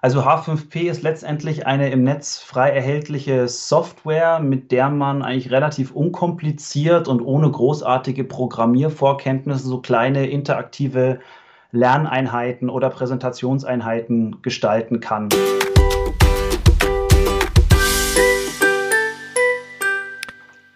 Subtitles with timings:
[0.00, 5.90] Also H5P ist letztendlich eine im Netz frei erhältliche Software, mit der man eigentlich relativ
[5.90, 11.18] unkompliziert und ohne großartige Programmiervorkenntnisse so kleine interaktive
[11.72, 15.30] Lerneinheiten oder Präsentationseinheiten gestalten kann.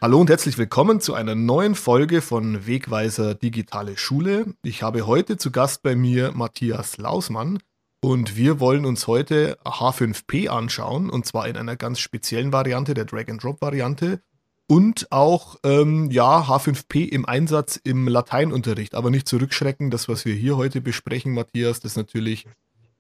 [0.01, 4.47] Hallo und herzlich willkommen zu einer neuen Folge von Wegweiser Digitale Schule.
[4.65, 7.61] Ich habe heute zu Gast bei mir Matthias Lausmann.
[8.05, 13.05] Und wir wollen uns heute H5P anschauen, und zwar in einer ganz speziellen Variante, der
[13.05, 14.21] Drag-and-Drop-Variante.
[14.67, 18.97] Und auch ähm, ja, H5P im Einsatz im Lateinunterricht.
[18.97, 22.47] Aber nicht zurückschrecken, das, was wir hier heute besprechen, Matthias, das ist natürlich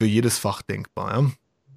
[0.01, 1.20] für jedes Fach denkbar.
[1.20, 1.30] Ja?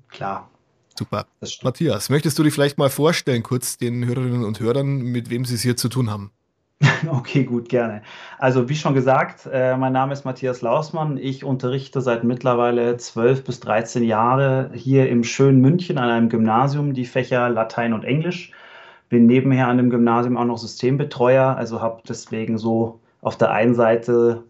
[0.10, 0.52] Klar.
[0.98, 1.26] Super.
[1.64, 5.56] Matthias, möchtest du dich vielleicht mal vorstellen, kurz den Hörerinnen und Hörern, mit wem sie
[5.56, 6.32] es hier zu tun haben?
[7.10, 8.02] Okay, gut, gerne.
[8.38, 11.18] Also wie schon gesagt, äh, mein Name ist Matthias Lausmann.
[11.18, 16.94] Ich unterrichte seit mittlerweile 12 bis 13 Jahre hier im schönen München an einem Gymnasium
[16.94, 18.52] die Fächer Latein und Englisch.
[19.10, 23.76] Bin nebenher an dem Gymnasium auch noch Systembetreuer, also habe deswegen so auf der einen
[23.76, 24.44] Seite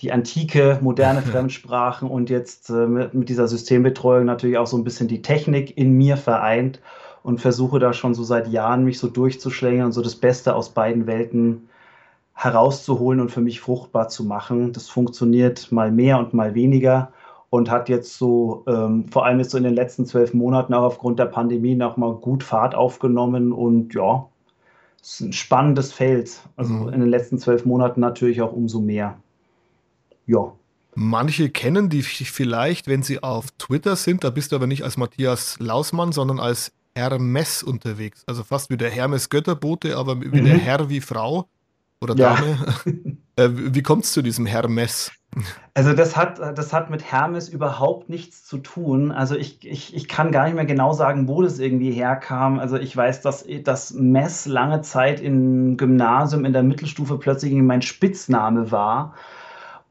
[0.00, 4.84] die antike, moderne Fremdsprachen und jetzt äh, mit, mit dieser Systembetreuung natürlich auch so ein
[4.84, 6.80] bisschen die Technik in mir vereint
[7.24, 10.68] und versuche da schon so seit Jahren mich so durchzuschlängeln und so das Beste aus
[10.68, 11.70] beiden Welten
[12.34, 14.74] herauszuholen und für mich fruchtbar zu machen.
[14.74, 17.12] Das funktioniert mal mehr und mal weniger
[17.48, 20.82] und hat jetzt so, ähm, vor allem jetzt so in den letzten zwölf Monaten auch
[20.82, 24.26] aufgrund der Pandemie noch mal gut Fahrt aufgenommen und ja,
[25.00, 26.42] es ist ein spannendes Feld.
[26.56, 26.88] Also mhm.
[26.90, 29.16] in den letzten zwölf Monaten natürlich auch umso mehr.
[30.26, 30.52] Ja.
[30.94, 34.24] Manche kennen dich vielleicht, wenn sie auf Twitter sind.
[34.24, 38.22] Da bist du aber nicht als Matthias Lausmann, sondern als Hermes unterwegs.
[38.26, 40.44] Also fast wie der Hermes Götterbote, aber wie mhm.
[40.44, 41.48] der Herr wie Frau
[42.00, 42.58] oder Dame.
[42.86, 42.92] Ja.
[43.36, 45.10] Äh, wie kommt es zu diesem Hermes?
[45.74, 49.10] Also das hat, das hat mit Hermes überhaupt nichts zu tun.
[49.10, 52.60] Also ich, ich, ich kann gar nicht mehr genau sagen, wo das irgendwie herkam.
[52.60, 57.82] Also ich weiß, dass das Mess lange Zeit im Gymnasium in der Mittelstufe plötzlich mein
[57.82, 59.14] Spitzname war.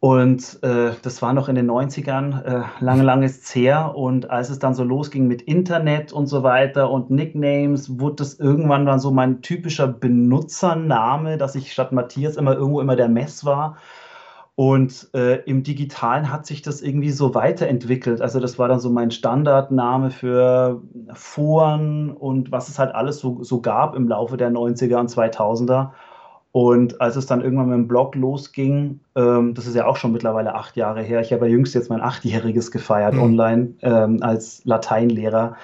[0.03, 3.95] Und äh, das war noch in den 90ern, äh, lange, lange ist es her.
[3.95, 8.33] Und als es dann so losging mit Internet und so weiter und Nicknames, wurde das
[8.37, 13.45] irgendwann dann so mein typischer Benutzername, dass ich statt Matthias immer irgendwo immer der Mess
[13.45, 13.77] war.
[14.55, 18.21] Und äh, im Digitalen hat sich das irgendwie so weiterentwickelt.
[18.21, 20.81] Also das war dann so mein Standardname für
[21.13, 25.91] Foren und was es halt alles so, so gab im Laufe der 90er und 2000er.
[26.53, 30.11] Und als es dann irgendwann mit dem Blog losging, ähm, das ist ja auch schon
[30.11, 33.21] mittlerweile acht Jahre her, ich habe ja jüngst jetzt mein Achtjähriges gefeiert mhm.
[33.21, 35.57] online ähm, als Lateinlehrer,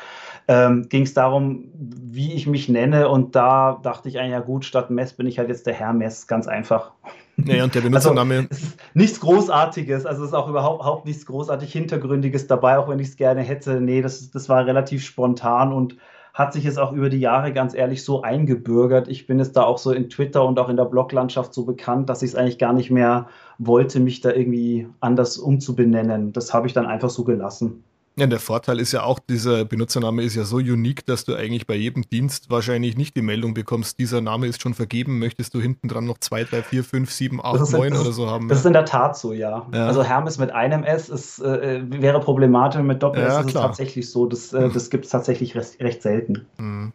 [0.48, 3.08] ähm, ging es darum, wie ich mich nenne.
[3.08, 5.94] Und da dachte ich eigentlich, ja gut, statt Mess bin ich halt jetzt der Herr
[5.94, 6.90] Mess, ganz einfach.
[7.38, 8.48] Naja, und der Benutzername.
[8.50, 12.98] Also, nichts Großartiges, also es ist auch überhaupt, überhaupt nichts großartig Hintergründiges dabei, auch wenn
[12.98, 13.80] ich es gerne hätte.
[13.80, 15.98] Nee, das, das war relativ spontan und
[16.40, 19.10] hat sich jetzt auch über die Jahre ganz ehrlich so eingebürgert.
[19.10, 22.10] Ich bin jetzt da auch so in Twitter und auch in der Bloglandschaft so bekannt,
[22.10, 23.28] dass ich es eigentlich gar nicht mehr
[23.58, 26.32] wollte, mich da irgendwie anders umzubenennen.
[26.32, 27.84] Das habe ich dann einfach so gelassen.
[28.20, 31.66] Ja, der Vorteil ist ja auch, dieser Benutzername ist ja so unique, dass du eigentlich
[31.68, 35.62] bei jedem Dienst wahrscheinlich nicht die Meldung bekommst, dieser Name ist schon vergeben, möchtest du
[35.62, 38.50] hinten dran noch 2, 3, 4, 5, 7, 8, 9 oder so haben.
[38.50, 39.66] Das ist in der Tat so, ja.
[39.74, 39.88] ja.
[39.88, 44.10] Also Hermes mit einem S ist, äh, wäre problematisch, mit Doppel-S ja, ist es tatsächlich
[44.12, 44.26] so.
[44.26, 46.46] Das, äh, das gibt es tatsächlich recht, recht selten.
[46.58, 46.92] Mhm.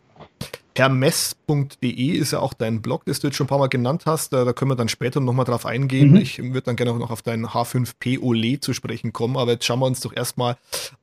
[0.77, 4.33] Hermes.de ist ja auch dein Blog, das du jetzt schon ein paar Mal genannt hast.
[4.33, 6.13] Da, da können wir dann später nochmal drauf eingehen.
[6.13, 6.17] Mhm.
[6.17, 9.37] Ich würde dann gerne auch noch auf deinen H5P Ole zu sprechen kommen.
[9.37, 10.57] Aber jetzt schauen wir uns doch erstmal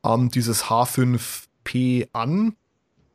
[0.04, 2.54] ähm, dieses H5P an.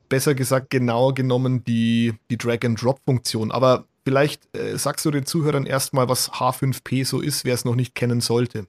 [0.09, 3.51] Besser gesagt, genauer genommen die, die Drag-and-Drop-Funktion.
[3.51, 7.75] Aber vielleicht äh, sagst du den Zuhörern erstmal, was H5P so ist, wer es noch
[7.75, 8.65] nicht kennen sollte.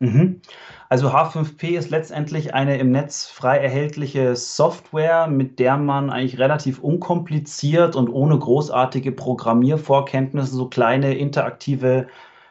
[0.00, 0.40] Mhm.
[0.88, 6.80] Also H5P ist letztendlich eine im Netz frei erhältliche Software, mit der man eigentlich relativ
[6.80, 12.08] unkompliziert und ohne großartige Programmiervorkenntnisse so kleine interaktive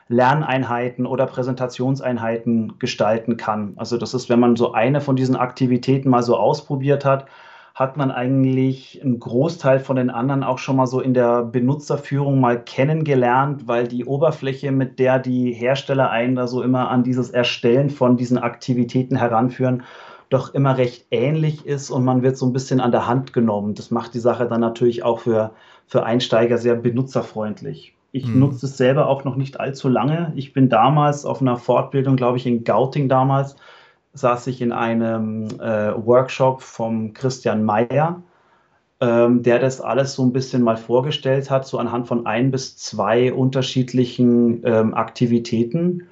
[0.07, 3.73] Lerneinheiten oder Präsentationseinheiten gestalten kann.
[3.77, 7.25] Also das ist, wenn man so eine von diesen Aktivitäten mal so ausprobiert hat,
[7.73, 12.39] hat man eigentlich einen Großteil von den anderen auch schon mal so in der Benutzerführung
[12.39, 17.31] mal kennengelernt, weil die Oberfläche, mit der die Hersteller einen da so immer an dieses
[17.31, 19.83] Erstellen von diesen Aktivitäten heranführen,
[20.29, 23.73] doch immer recht ähnlich ist und man wird so ein bisschen an der Hand genommen.
[23.73, 25.51] Das macht die Sache dann natürlich auch für,
[25.87, 27.95] für Einsteiger sehr benutzerfreundlich.
[28.11, 28.39] Ich hm.
[28.39, 30.31] nutze es selber auch noch nicht allzu lange.
[30.35, 33.55] Ich bin damals auf einer Fortbildung, glaube ich, in Gauting damals,
[34.13, 38.21] saß ich in einem äh, Workshop vom Christian Mayer,
[39.01, 42.77] ähm, der das alles so ein bisschen mal vorgestellt hat, so anhand von ein bis
[42.77, 46.07] zwei unterschiedlichen ähm, Aktivitäten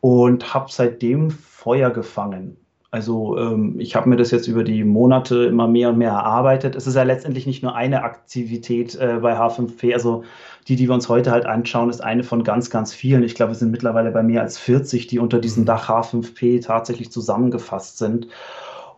[0.00, 2.56] und habe seitdem Feuer gefangen.
[2.90, 6.74] Also ähm, ich habe mir das jetzt über die Monate immer mehr und mehr erarbeitet.
[6.74, 9.92] Es ist ja letztendlich nicht nur eine Aktivität äh, bei H5P.
[9.92, 10.24] Also
[10.68, 13.22] die, die wir uns heute halt anschauen, ist eine von ganz, ganz vielen.
[13.24, 15.66] Ich glaube, wir sind mittlerweile bei mehr als 40, die unter diesem mhm.
[15.66, 18.28] Dach H5P tatsächlich zusammengefasst sind.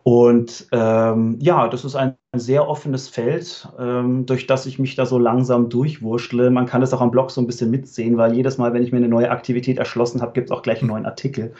[0.03, 5.05] Und ähm, ja, das ist ein sehr offenes Feld, ähm, durch das ich mich da
[5.05, 6.49] so langsam durchwurschtle.
[6.49, 8.93] Man kann das auch am Blog so ein bisschen mitsehen, weil jedes Mal, wenn ich
[8.93, 11.53] mir eine neue Aktivität erschlossen habe, gibt es auch gleich einen neuen Artikel.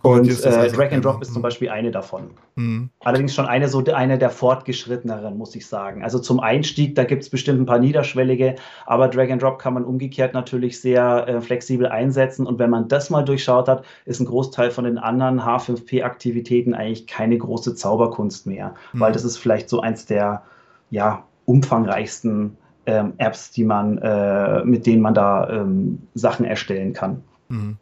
[0.00, 2.30] Und äh, Drag and Drop ist zum Beispiel eine davon.
[2.54, 2.88] Mhm.
[3.00, 6.02] Allerdings schon eine so eine der fortgeschritteneren, muss ich sagen.
[6.02, 8.54] Also zum Einstieg, da gibt es bestimmt ein paar niederschwellige,
[8.86, 12.46] aber Drag and Drop kann man umgekehrt natürlich sehr äh, flexibel einsetzen.
[12.46, 17.06] Und wenn man das mal durchschaut hat, ist ein Großteil von den anderen H5P-Aktivitäten eigentlich
[17.06, 19.00] keine große Zauberkunst mehr, mhm.
[19.00, 20.42] weil das ist vielleicht so eins der der
[20.90, 22.56] ja, umfangreichsten
[22.86, 27.22] ähm, Apps, die man, äh, mit denen man da ähm, Sachen erstellen kann.
[27.48, 27.76] Mhm.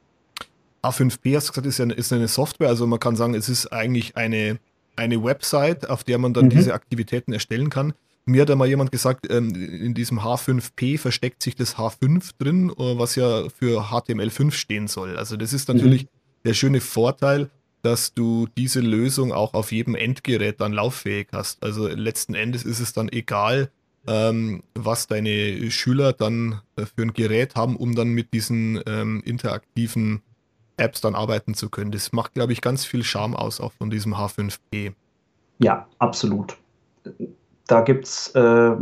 [0.82, 3.72] A5P, hast du gesagt, ist, ja, ist eine Software, also man kann sagen, es ist
[3.72, 4.58] eigentlich eine,
[4.96, 6.50] eine Website, auf der man dann mhm.
[6.50, 7.92] diese Aktivitäten erstellen kann.
[8.24, 12.70] Mir hat da mal jemand gesagt, ähm, in diesem H5P versteckt sich das H5 drin,
[12.70, 15.16] äh, was ja für HTML5 stehen soll.
[15.16, 16.08] Also das ist natürlich mhm.
[16.44, 17.50] der schöne Vorteil,
[17.82, 21.62] dass du diese Lösung auch auf jedem Endgerät dann lauffähig hast.
[21.62, 23.70] Also letzten Endes ist es dann egal,
[24.06, 29.22] ähm, was deine Schüler dann äh, für ein Gerät haben, um dann mit diesen ähm,
[29.24, 30.22] interaktiven
[30.76, 31.92] Apps dann arbeiten zu können.
[31.92, 34.94] Das macht, glaube ich, ganz viel Charme aus, auch von diesem H5P.
[35.58, 36.56] Ja, absolut
[37.66, 38.76] da gibt es, äh,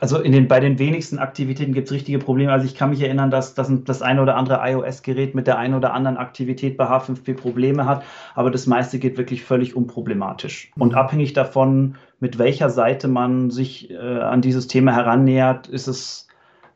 [0.00, 2.52] also in den, bei den wenigsten Aktivitäten gibt es richtige Probleme.
[2.52, 5.74] Also ich kann mich erinnern, dass, dass das eine oder andere iOS-Gerät mit der einen
[5.74, 8.02] oder anderen Aktivität bei H5P Probleme hat,
[8.34, 10.70] aber das meiste geht wirklich völlig unproblematisch.
[10.76, 10.98] Und mhm.
[10.98, 16.26] abhängig davon, mit welcher Seite man sich äh, an dieses Thema herannähert, ist es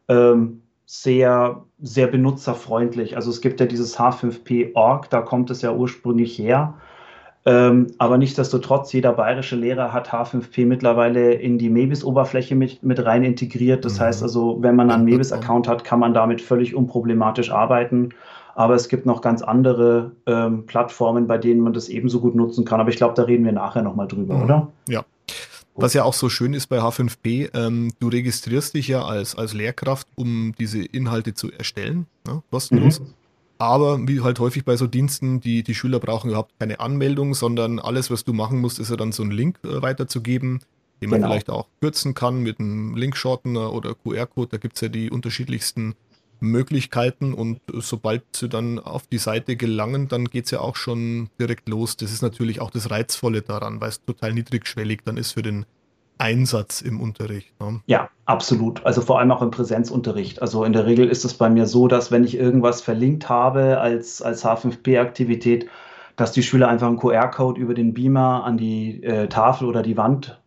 [0.08, 3.16] ähm, sehr, sehr benutzerfreundlich.
[3.16, 6.74] Also es gibt ja dieses H5P.org, da kommt es ja ursprünglich her.
[7.44, 13.24] Ähm, aber nichtsdestotrotz, jeder bayerische Lehrer hat H5P mittlerweile in die Mebis-Oberfläche mit, mit rein
[13.24, 13.84] integriert.
[13.84, 14.04] Das mhm.
[14.04, 18.10] heißt also, wenn man einen Mebis-Account hat, kann man damit völlig unproblematisch arbeiten.
[18.54, 22.64] Aber es gibt noch ganz andere ähm, Plattformen, bei denen man das ebenso gut nutzen
[22.64, 22.80] kann.
[22.80, 24.42] Aber ich glaube, da reden wir nachher nochmal drüber, mhm.
[24.42, 24.68] oder?
[24.88, 25.04] Ja.
[25.74, 29.54] Was ja auch so schön ist bei H5P, ähm, du registrierst dich ja als, als
[29.54, 32.42] Lehrkraft, um diese Inhalte zu erstellen, ne?
[32.50, 33.00] kostenlos.
[33.00, 33.06] Mhm.
[33.62, 37.79] Aber wie halt häufig bei so Diensten, die, die Schüler brauchen überhaupt keine Anmeldung, sondern
[37.79, 40.64] alles, was du machen musst, ist ja dann so einen Link äh, weiterzugeben,
[41.00, 41.31] den man genau.
[41.31, 44.49] vielleicht auch kürzen kann mit einem Linkshortener oder QR-Code.
[44.50, 45.94] Da gibt es ja die unterschiedlichsten
[46.41, 51.31] Möglichkeiten und sobald sie dann auf die Seite gelangen, dann geht es ja auch schon
[51.38, 51.97] direkt los.
[51.97, 55.67] Das ist natürlich auch das Reizvolle daran, weil es total niedrigschwellig dann ist für den
[56.19, 57.53] Einsatz im Unterricht.
[57.61, 57.81] Ne?
[57.87, 58.85] Ja, absolut.
[58.87, 60.41] Also vor allem auch im Präsenzunterricht.
[60.41, 63.81] Also in der Regel ist es bei mir so, dass wenn ich irgendwas verlinkt habe
[63.81, 65.69] als, als H5P-Aktivität,
[66.17, 69.97] dass die Schüler einfach einen QR-Code über den Beamer an die äh, Tafel oder die
[69.97, 70.38] Wand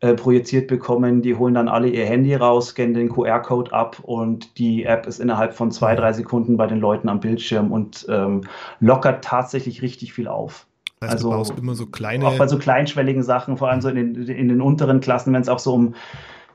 [0.00, 1.20] äh, projiziert bekommen.
[1.20, 5.20] Die holen dann alle ihr Handy raus, scannen den QR-Code ab und die App ist
[5.20, 8.42] innerhalb von zwei, drei Sekunden bei den Leuten am Bildschirm und ähm,
[8.78, 10.66] lockert tatsächlich richtig viel auf.
[11.00, 12.26] Also, also du baust immer so kleine.
[12.26, 15.40] Auch bei so kleinschwelligen Sachen, vor allem so in den, in den unteren Klassen, wenn
[15.40, 15.94] es auch so um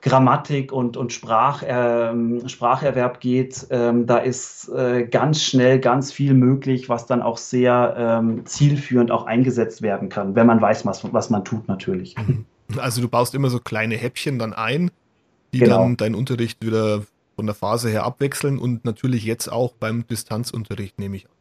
[0.01, 6.36] Grammatik und, und Sprach, ähm, Spracherwerb geht, ähm, da ist äh, ganz schnell ganz viel
[6.36, 11.12] möglich, was dann auch sehr ähm, zielführend auch eingesetzt werden kann, wenn man weiß, was,
[11.12, 12.15] was man tut natürlich.
[12.18, 12.45] Mhm.
[12.77, 14.92] Also du baust immer so kleine Häppchen dann ein,
[15.54, 15.80] die genau.
[15.80, 17.02] dann deinen Unterricht wieder
[17.35, 21.31] von der Phase her abwechseln und natürlich jetzt auch beim Distanzunterricht nehme ich an.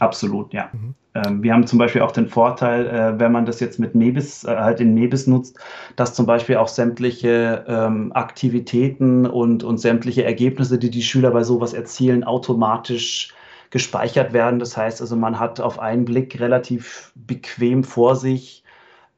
[0.00, 0.70] Absolut, ja.
[0.72, 0.94] Mhm.
[1.14, 4.44] Ähm, wir haben zum Beispiel auch den Vorteil, äh, wenn man das jetzt mit Mebis,
[4.44, 5.58] äh, halt in Mebis nutzt,
[5.96, 11.42] dass zum Beispiel auch sämtliche ähm, Aktivitäten und, und sämtliche Ergebnisse, die die Schüler bei
[11.42, 13.34] sowas erzielen, automatisch
[13.70, 14.58] gespeichert werden.
[14.58, 18.64] Das heißt also, man hat auf einen Blick relativ bequem vor sich,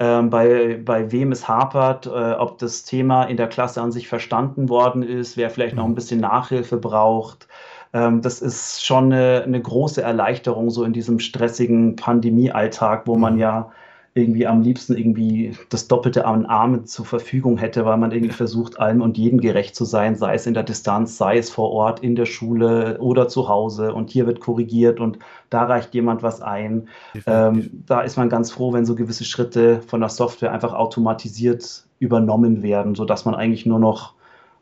[0.01, 4.09] ähm, bei, bei wem es hapert, äh, ob das Thema in der Klasse an sich
[4.09, 5.97] verstanden worden ist, wer vielleicht noch ein mhm.
[5.97, 7.47] bisschen Nachhilfe braucht
[7.93, 13.39] ähm, das ist schon eine, eine, große Erleichterung so in diesem stressigen Pandemiealltag, wo man
[13.39, 13.71] ja
[14.15, 18.79] irgendwie am liebsten irgendwie das Doppelte an Armen zur Verfügung hätte, weil man irgendwie versucht,
[18.79, 22.01] allem und jedem gerecht zu sein, sei es in der Distanz, sei es vor Ort,
[22.01, 23.95] in der Schule oder zu Hause.
[23.95, 25.19] Und hier wird korrigiert und
[25.49, 26.89] da reicht jemand was ein.
[27.27, 31.87] Ähm, da ist man ganz froh, wenn so gewisse Schritte von der Software einfach automatisiert
[31.99, 34.15] übernommen werden, sodass man eigentlich nur noch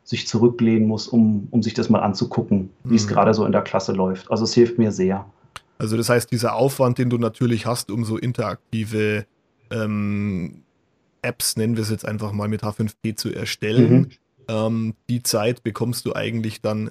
[0.05, 3.11] sich zurücklehnen muss, um, um sich das mal anzugucken, wie es mhm.
[3.11, 4.31] gerade so in der Klasse läuft.
[4.31, 5.25] Also es hilft mir sehr.
[5.79, 9.25] Also das heißt, dieser Aufwand, den du natürlich hast, um so interaktive
[9.71, 10.63] ähm,
[11.23, 14.11] Apps, nennen wir es jetzt einfach mal mit H5P zu erstellen, mhm.
[14.49, 16.91] ähm, die Zeit bekommst du eigentlich dann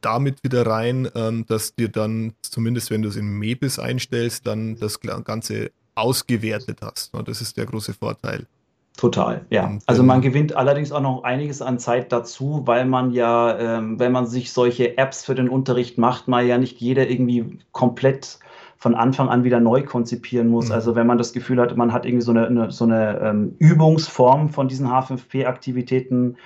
[0.00, 4.76] damit wieder rein, ähm, dass dir dann, zumindest wenn du es in Mebis einstellst, dann
[4.76, 7.12] das ganze ausgewertet hast.
[7.26, 8.46] Das ist der große Vorteil.
[8.96, 9.66] Total, ja.
[9.66, 13.98] Und, also man gewinnt allerdings auch noch einiges an Zeit dazu, weil man ja, ähm,
[13.98, 18.38] wenn man sich solche Apps für den Unterricht macht, mal ja nicht jeder irgendwie komplett
[18.76, 20.68] von Anfang an wieder neu konzipieren muss.
[20.68, 20.74] Mhm.
[20.74, 23.56] Also wenn man das Gefühl hat, man hat irgendwie so eine, eine so eine ähm,
[23.58, 26.36] Übungsform von diesen H5P-Aktivitäten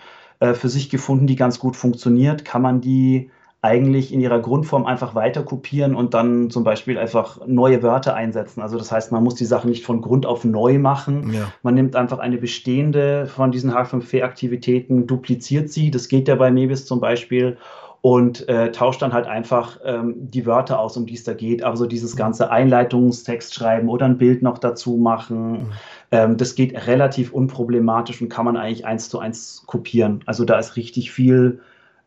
[0.41, 4.87] äh, für sich gefunden, die ganz gut funktioniert, kann man die eigentlich in ihrer Grundform
[4.87, 8.63] einfach weiter kopieren und dann zum Beispiel einfach neue Wörter einsetzen.
[8.63, 11.33] Also das heißt, man muss die Sachen nicht von Grund auf neu machen.
[11.33, 11.53] Ja.
[11.63, 15.91] Man nimmt einfach eine bestehende von diesen H5P-Aktivitäten, dupliziert sie.
[15.91, 17.57] Das geht ja bei Mebis zum Beispiel
[18.01, 21.65] und äh, tauscht dann halt einfach ähm, die Wörter aus, um die es da geht.
[21.65, 22.19] Aber so dieses mhm.
[22.19, 25.73] ganze Einleitungstext schreiben oder ein Bild noch dazu machen, mhm.
[26.13, 30.23] ähm, das geht relativ unproblematisch und kann man eigentlich eins zu eins kopieren.
[30.27, 31.61] Also da ist richtig viel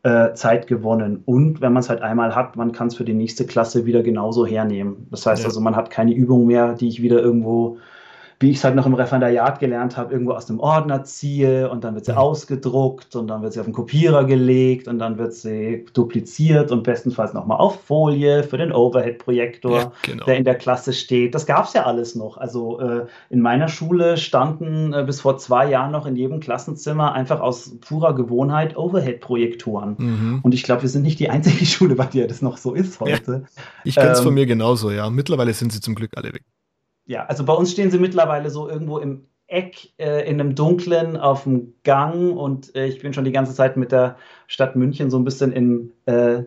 [0.04, 1.22] äh, Zeit gewonnen.
[1.26, 4.02] Und wenn man es halt einmal hat, man kann es für die nächste Klasse wieder
[4.04, 5.08] genauso hernehmen.
[5.12, 5.48] Das heißt ja.
[5.48, 7.78] also, man hat keine Übung mehr, die ich wieder irgendwo
[8.42, 11.84] wie ich es halt noch im Referendariat gelernt habe, irgendwo aus dem Ordner ziehe und
[11.84, 12.18] dann wird sie mhm.
[12.18, 16.84] ausgedruckt und dann wird sie auf den Kopierer gelegt und dann wird sie dupliziert und
[16.84, 20.26] bestenfalls nochmal auf Folie für den Overhead-Projektor, ja, genau.
[20.26, 21.36] der in der Klasse steht.
[21.36, 22.38] Das gab es ja alles noch.
[22.38, 27.14] Also äh, in meiner Schule standen äh, bis vor zwei Jahren noch in jedem Klassenzimmer
[27.14, 29.96] einfach aus purer Gewohnheit Overhead-Projektoren.
[29.98, 30.40] Mhm.
[30.42, 33.00] Und ich glaube, wir sind nicht die einzige Schule, bei der das noch so ist
[33.00, 33.44] heute.
[33.56, 35.10] Ja, ich kenne es ähm, von mir genauso, ja.
[35.10, 36.44] Mittlerweile sind sie zum Glück alle weg
[37.12, 41.18] ja, also bei uns stehen sie mittlerweile so irgendwo im Eck äh, in einem dunklen
[41.18, 44.16] auf dem Gang und äh, ich bin schon die ganze Zeit mit der
[44.48, 46.44] Stadt München so ein bisschen in äh,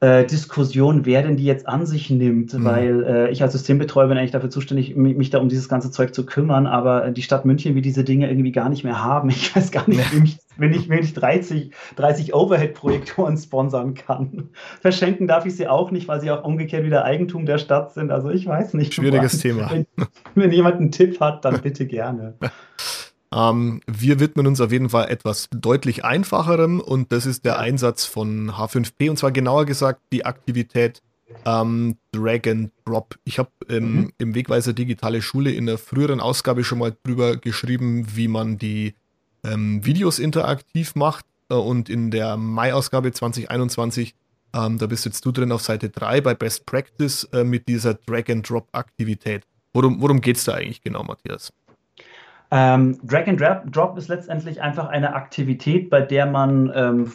[0.00, 2.64] äh, Diskussion, wer denn die jetzt an sich nimmt, mhm.
[2.64, 5.90] weil äh, ich als Systembetreuer bin eigentlich dafür zuständig, mich, mich, da um dieses ganze
[5.90, 9.30] Zeug zu kümmern, aber die Stadt München will diese Dinge irgendwie gar nicht mehr haben.
[9.36, 14.50] Ich weiß gar nicht, wie mich, wenn ich, wenn ich 30, 30 Overhead-Projektoren sponsern kann.
[14.80, 18.10] Verschenken darf ich sie auch nicht, weil sie auch umgekehrt wieder Eigentum der Stadt sind.
[18.10, 18.92] Also ich weiß nicht.
[18.92, 19.38] Schwieriges.
[19.46, 19.70] Thema.
[19.70, 19.86] Wenn,
[20.34, 22.34] wenn jemand einen Tipp hat, dann bitte gerne.
[23.32, 28.04] Ähm, wir widmen uns auf jeden Fall etwas deutlich einfacherem und das ist der Einsatz
[28.04, 31.02] von H5P und zwar genauer gesagt die Aktivität
[31.44, 33.16] ähm, Drag and Drop.
[33.24, 34.12] Ich habe ähm, mhm.
[34.18, 38.94] im Wegweiser Digitale Schule in der früheren Ausgabe schon mal drüber geschrieben, wie man die
[39.44, 44.14] ähm, Videos interaktiv macht äh, und in der Mai-Ausgabe 2021
[44.56, 47.94] ähm, da bist jetzt du drin auf Seite 3 bei Best Practice äh, mit dieser
[47.94, 49.42] Drag and Drop Aktivität.
[49.74, 51.52] Worum, worum geht es da eigentlich genau, Matthias?
[52.50, 57.12] Ähm, Drag and Drop ist letztendlich einfach eine Aktivität, bei der man ähm,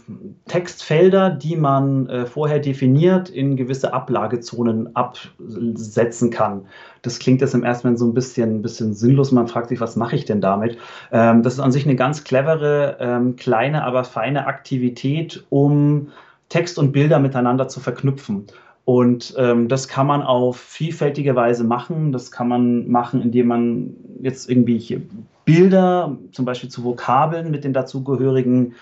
[0.48, 6.66] Textfelder, die man äh, vorher definiert, in gewisse Ablagezonen absetzen kann.
[7.02, 9.32] Das klingt jetzt im ersten Moment so ein bisschen, bisschen sinnlos.
[9.32, 10.78] Man fragt sich, was mache ich denn damit?
[11.12, 16.10] Ähm, das ist an sich eine ganz clevere, ähm, kleine, aber feine Aktivität, um
[16.50, 18.48] Text und Bilder miteinander zu verknüpfen.
[18.92, 22.12] Und ähm, das kann man auf vielfältige Weise machen.
[22.12, 25.02] Das kann man machen, indem man jetzt irgendwie
[25.46, 28.76] Bilder, zum Beispiel zu Vokabeln mit den dazugehörigen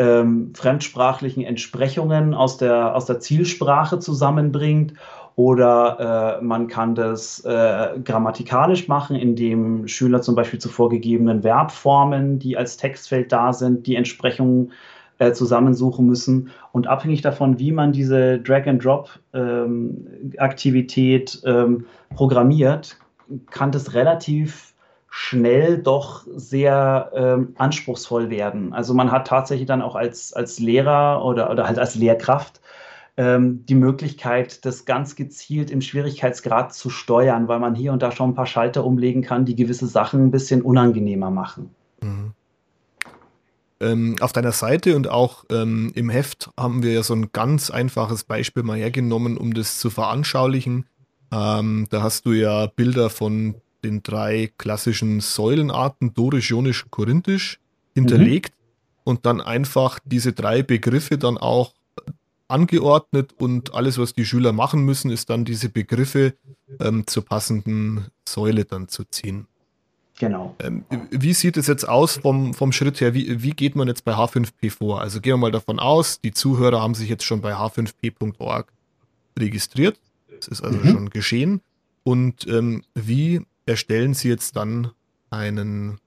[0.00, 4.94] ähm, fremdsprachlichen Entsprechungen aus der, aus der Zielsprache zusammenbringt.
[5.36, 12.40] Oder äh, man kann das äh, grammatikalisch machen, indem Schüler zum Beispiel zu vorgegebenen Verbformen,
[12.40, 14.72] die als Textfeld da sind, die Entsprechungen äh,
[15.30, 16.50] zusammensuchen müssen.
[16.72, 22.98] Und abhängig davon, wie man diese Drag-and-Drop-Aktivität ähm, ähm, programmiert,
[23.50, 24.74] kann das relativ
[25.08, 28.72] schnell doch sehr ähm, anspruchsvoll werden.
[28.72, 32.62] Also man hat tatsächlich dann auch als, als Lehrer oder, oder halt als Lehrkraft
[33.18, 38.10] ähm, die Möglichkeit, das ganz gezielt im Schwierigkeitsgrad zu steuern, weil man hier und da
[38.10, 41.74] schon ein paar Schalter umlegen kann, die gewisse Sachen ein bisschen unangenehmer machen.
[43.82, 43.88] Mhm.
[43.88, 47.70] Ähm, auf deiner Seite und auch ähm, im Heft haben wir ja so ein ganz
[47.70, 50.86] einfaches Beispiel mal hergenommen, um das zu veranschaulichen.
[51.32, 57.58] Ähm, da hast du ja Bilder von den drei klassischen Säulenarten, Dorisch, Ionisch, Korinthisch,
[57.94, 59.00] hinterlegt mhm.
[59.04, 61.74] und dann einfach diese drei Begriffe dann auch
[62.48, 66.34] angeordnet und alles, was die Schüler machen müssen, ist dann diese Begriffe
[66.80, 69.46] ähm, zur passenden Säule dann zu ziehen.
[70.22, 70.54] Genau.
[70.60, 73.12] Ähm, wie sieht es jetzt aus vom, vom Schritt her?
[73.12, 75.00] Wie, wie geht man jetzt bei H5P vor?
[75.00, 78.72] Also gehen wir mal davon aus, die Zuhörer haben sich jetzt schon bei h5p.org
[79.36, 79.98] registriert.
[80.36, 80.88] Das ist also mhm.
[80.88, 81.60] schon geschehen.
[82.04, 84.92] Und ähm, wie erstellen Sie jetzt dann
[85.30, 85.98] einen,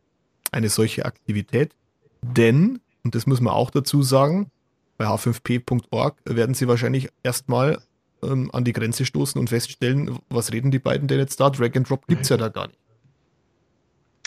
[0.49, 1.75] eine solche Aktivität?
[2.21, 4.49] Denn, und das muss man auch dazu sagen,
[4.97, 7.79] bei h5p.org werden Sie wahrscheinlich erstmal
[8.23, 11.49] ähm, an die Grenze stoßen und feststellen, was reden die beiden denn jetzt da?
[11.49, 12.79] Drag and Drop gibt es ja da gar nicht.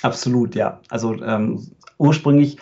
[0.02, 0.80] Absolut, ja.
[0.90, 1.66] Also ähm,
[1.98, 2.58] ursprünglich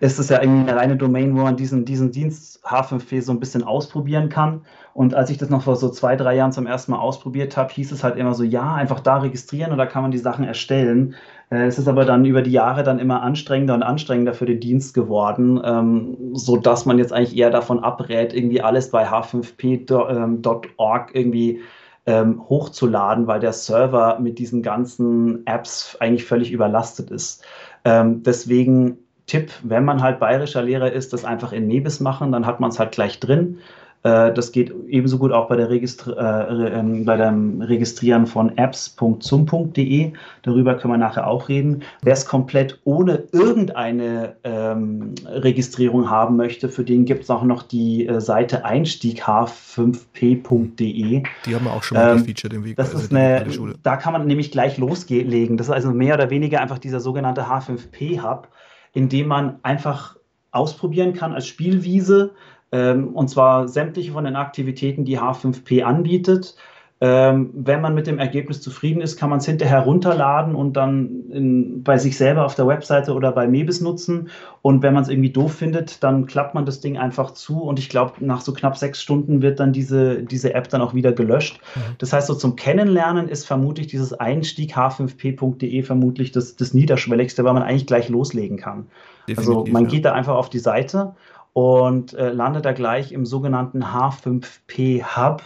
[0.00, 3.40] ist es ja irgendwie eine reine Domain, wo man diesen, diesen Dienst H5P so ein
[3.40, 4.62] bisschen ausprobieren kann.
[4.92, 7.72] Und als ich das noch vor so zwei, drei Jahren zum ersten Mal ausprobiert habe,
[7.72, 10.44] hieß es halt immer so, ja, einfach da registrieren und da kann man die Sachen
[10.44, 11.14] erstellen.
[11.50, 14.60] Äh, es ist aber dann über die Jahre dann immer anstrengender und anstrengender für den
[14.60, 21.60] Dienst geworden, ähm, sodass man jetzt eigentlich eher davon abrät, irgendwie alles bei h5p.org irgendwie
[22.06, 27.44] ähm, hochzuladen, weil der Server mit diesen ganzen Apps eigentlich völlig überlastet ist.
[27.84, 32.44] Ähm, deswegen Tipp, wenn man halt bayerischer Lehrer ist, das einfach in Nebis machen, dann
[32.44, 33.58] hat man es halt gleich drin.
[34.04, 38.54] Äh, das geht ebenso gut auch bei, der Registri äh, ähm, bei dem Registrieren von
[38.58, 40.12] apps.zum.de.
[40.42, 41.82] Darüber können wir nachher auch reden.
[42.02, 47.62] Wer es komplett ohne irgendeine ähm, Registrierung haben möchte, für den gibt es auch noch
[47.62, 51.22] die äh, Seite einstiegh5p.de.
[51.46, 52.76] Die haben wir auch schon mal ähm, gefeatured im Weg.
[52.76, 53.46] Das also ist eine,
[53.82, 55.56] da kann man nämlich gleich loslegen.
[55.56, 58.48] Das ist also mehr oder weniger einfach dieser sogenannte H5P-Hub,
[58.92, 60.16] in dem man einfach
[60.50, 62.32] ausprobieren kann als Spielwiese,
[62.78, 66.56] und zwar sämtliche von den Aktivitäten, die H5P anbietet.
[67.00, 71.28] Ähm, wenn man mit dem Ergebnis zufrieden ist, kann man es hinterher runterladen und dann
[71.30, 74.30] in, bei sich selber auf der Webseite oder bei Mebis nutzen.
[74.62, 77.62] Und wenn man es irgendwie doof findet, dann klappt man das Ding einfach zu.
[77.62, 80.94] Und ich glaube, nach so knapp sechs Stunden wird dann diese, diese App dann auch
[80.94, 81.60] wieder gelöscht.
[81.74, 81.80] Mhm.
[81.98, 87.54] Das heißt, so zum Kennenlernen ist vermutlich dieses Einstieg h5p.de vermutlich das, das Niederschwelligste, weil
[87.54, 88.86] man eigentlich gleich loslegen kann.
[89.28, 89.90] Definitiv, also man ja.
[89.90, 91.14] geht da einfach auf die Seite
[91.54, 95.42] und äh, landet da gleich im sogenannten H5P Hub.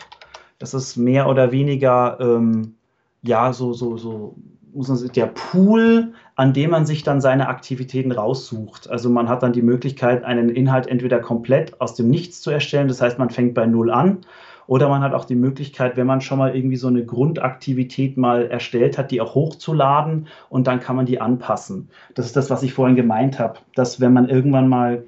[0.59, 2.75] Das ist mehr oder weniger, ähm,
[3.23, 4.35] ja, so, so, so,
[4.73, 8.89] muss man sagen, der Pool, an dem man sich dann seine Aktivitäten raussucht.
[8.89, 12.89] Also man hat dann die Möglichkeit, einen Inhalt entweder komplett aus dem Nichts zu erstellen,
[12.89, 14.23] das heißt, man fängt bei Null an,
[14.69, 18.47] oder man hat auch die Möglichkeit, wenn man schon mal irgendwie so eine Grundaktivität mal
[18.47, 21.89] erstellt hat, die auch hochzuladen und dann kann man die anpassen.
[22.15, 25.05] Das ist das, was ich vorhin gemeint habe, dass wenn man irgendwann mal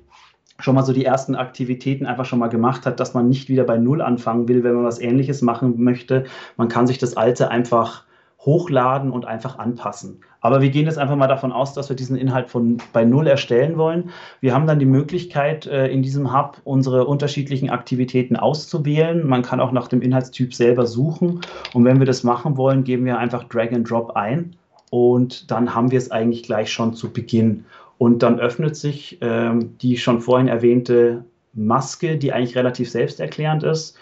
[0.61, 3.64] schon mal so die ersten Aktivitäten einfach schon mal gemacht hat, dass man nicht wieder
[3.64, 6.25] bei Null anfangen will, wenn man was Ähnliches machen möchte.
[6.57, 8.05] Man kann sich das Alte einfach
[8.45, 10.21] hochladen und einfach anpassen.
[10.40, 13.26] Aber wir gehen jetzt einfach mal davon aus, dass wir diesen Inhalt von bei Null
[13.26, 14.11] erstellen wollen.
[14.40, 19.27] Wir haben dann die Möglichkeit, äh, in diesem Hub unsere unterschiedlichen Aktivitäten auszuwählen.
[19.27, 21.42] Man kann auch nach dem Inhaltstyp selber suchen.
[21.75, 24.57] Und wenn wir das machen wollen, geben wir einfach Drag and Drop ein.
[24.90, 27.66] Und dann haben wir es eigentlich gleich schon zu Beginn.
[28.01, 33.99] Und dann öffnet sich ähm, die schon vorhin erwähnte Maske, die eigentlich relativ selbsterklärend ist.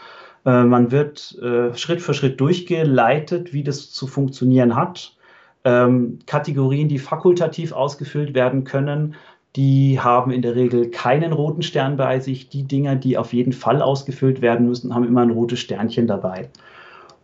[0.46, 5.16] Äh, man wird äh, Schritt für Schritt durchgeleitet, wie das zu funktionieren hat.
[5.64, 9.16] Ähm, Kategorien, die fakultativ ausgefüllt werden können,
[9.56, 12.48] die haben in der Regel keinen roten Stern bei sich.
[12.48, 16.50] Die Dinger, die auf jeden Fall ausgefüllt werden müssen, haben immer ein rotes Sternchen dabei.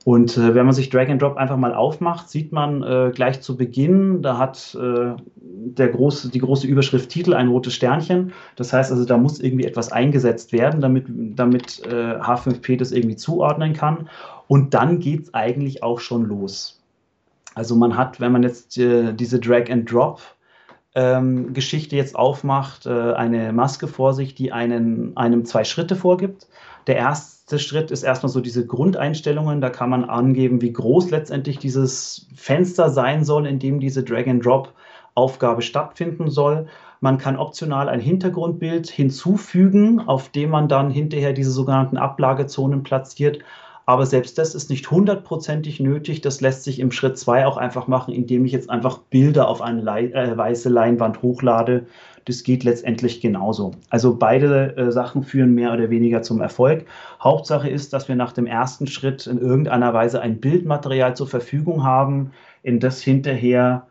[0.05, 3.41] Und äh, wenn man sich Drag and Drop einfach mal aufmacht, sieht man äh, gleich
[3.41, 8.33] zu Beginn, da hat äh, der große, die große Überschrift Titel ein rotes Sternchen.
[8.57, 13.17] Das heißt also, da muss irgendwie etwas eingesetzt werden, damit, damit H5P äh, das irgendwie
[13.17, 14.11] zuordnen kann.
[14.47, 16.83] Und dann geht es eigentlich auch schon los.
[17.55, 20.21] Also man hat, wenn man jetzt äh, diese Drag and Drop
[20.95, 26.47] ähm, Geschichte jetzt aufmacht, äh, eine Maske vor sich, die einen, einem zwei Schritte vorgibt.
[26.87, 29.61] Der erste Schritt ist erstmal so diese Grundeinstellungen.
[29.61, 35.63] Da kann man angeben, wie groß letztendlich dieses Fenster sein soll, in dem diese Drag-and-Drop-Aufgabe
[35.63, 36.69] stattfinden soll.
[37.01, 43.41] Man kann optional ein Hintergrundbild hinzufügen, auf dem man dann hinterher diese sogenannten Ablagezonen platziert.
[43.87, 46.21] Aber selbst das ist nicht hundertprozentig nötig.
[46.23, 49.61] Das lässt sich im Schritt 2 auch einfach machen, indem ich jetzt einfach Bilder auf
[49.61, 51.87] eine äh, weiße Leinwand hochlade
[52.25, 53.73] das geht letztendlich genauso.
[53.91, 56.87] Also beide äh, Sachen führen mehr oder weniger zum Erfolg.
[57.23, 61.85] Hauptsache ist, dass wir nach dem ersten Schritt in irgendeiner Weise ein Bildmaterial zur Verfügung
[61.85, 62.31] haben,
[62.63, 63.87] in das hinterher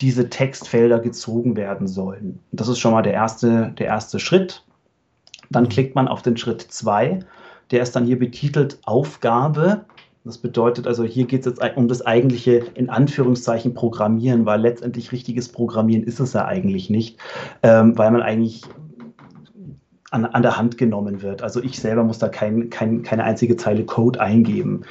[0.00, 2.38] diese Textfelder gezogen werden sollen.
[2.52, 4.64] Das ist schon mal der erste, der erste Schritt.
[5.50, 7.20] Dann klickt man auf den Schritt 2.
[7.74, 9.84] Der ist dann hier betitelt Aufgabe.
[10.22, 15.10] Das bedeutet also, hier geht es jetzt um das eigentliche, in Anführungszeichen, Programmieren, weil letztendlich
[15.10, 17.18] richtiges Programmieren ist es ja eigentlich nicht,
[17.64, 18.62] ähm, weil man eigentlich
[20.12, 21.42] an, an, der Hand genommen wird.
[21.42, 24.84] Also ich selber muss da kein, kein, keine einzige Zeile Code eingeben.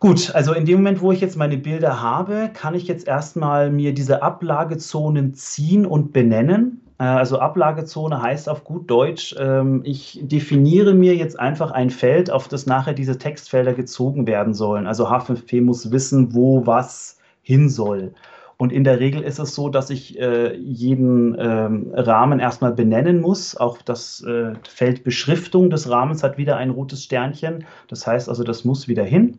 [0.00, 3.70] Gut, also in dem Moment, wo ich jetzt meine Bilder habe, kann ich jetzt erstmal
[3.70, 6.80] mir diese Ablagezonen ziehen und benennen.
[6.98, 12.30] Äh, also Ablagezone heißt auf gut Deutsch, ähm, ich definiere mir jetzt einfach ein Feld,
[12.30, 14.86] auf das nachher diese Textfelder gezogen werden sollen.
[14.86, 18.14] Also H5P muss wissen, wo was hin soll.
[18.56, 23.20] Und in der Regel ist es so, dass ich äh, jeden ähm, Rahmen erstmal benennen
[23.20, 23.56] muss.
[23.56, 27.66] Auch das äh, Feld Beschriftung des Rahmens hat wieder ein rotes Sternchen.
[27.88, 29.38] Das heißt also, das muss wieder hin.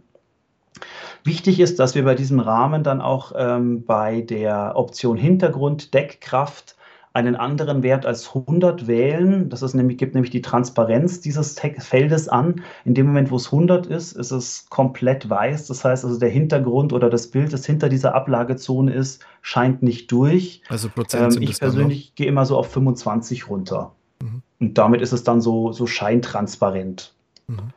[1.23, 6.75] Wichtig ist, dass wir bei diesem Rahmen dann auch ähm, bei der Option Hintergrund Deckkraft
[7.15, 9.49] einen anderen Wert als 100 wählen.
[9.49, 12.62] Das ist nämlich, gibt nämlich die Transparenz dieses Feldes an.
[12.84, 15.67] In dem Moment, wo es 100 ist, ist es komplett weiß.
[15.67, 20.12] Das heißt also, der Hintergrund oder das Bild, das hinter dieser Ablagezone ist, scheint nicht
[20.12, 20.62] durch.
[20.67, 23.93] Also Prozent ähm, Ich persönlich gehe immer so auf 25 runter.
[24.21, 24.41] Mhm.
[24.60, 27.13] Und damit ist es dann so, so scheintransparent.
[27.47, 27.69] Mhm.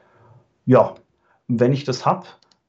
[0.67, 0.97] Ja,
[1.47, 2.27] wenn ich das habe,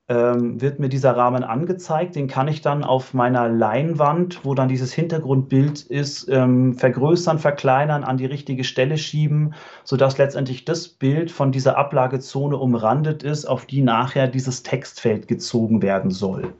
[0.10, 2.16] ähm, wird mir dieser Rahmen angezeigt.
[2.16, 8.04] Den kann ich dann auf meiner Leinwand, wo dann dieses Hintergrundbild ist, ähm, vergrößern, verkleinern,
[8.04, 13.68] an die richtige Stelle schieben, sodass letztendlich das Bild von dieser Ablagezone umrandet ist, auf
[13.68, 16.54] die nachher dieses Textfeld gezogen werden soll.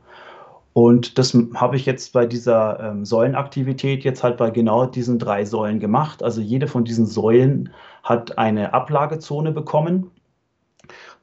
[0.74, 5.44] Und das habe ich jetzt bei dieser ähm, Säulenaktivität jetzt halt bei genau diesen drei
[5.44, 6.22] Säulen gemacht.
[6.22, 10.12] Also jede von diesen Säulen hat eine Ablagezone bekommen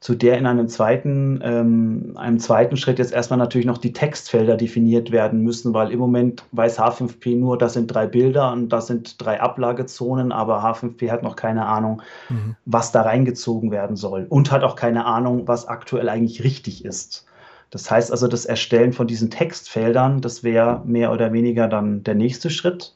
[0.01, 4.57] zu der in einem zweiten, ähm, einem zweiten Schritt jetzt erstmal natürlich noch die Textfelder
[4.57, 8.89] definiert werden müssen, weil im Moment weiß H5P nur, das sind drei Bilder und das
[8.89, 12.57] sind drei Ablagezonen, aber H5P hat noch keine Ahnung, mhm.
[12.67, 17.27] was da reingezogen werden soll und hat auch keine Ahnung, was aktuell eigentlich richtig ist.
[17.71, 22.15] Das heißt also, das Erstellen von diesen Textfeldern, das wäre mehr oder weniger dann der
[22.15, 22.95] nächste Schritt.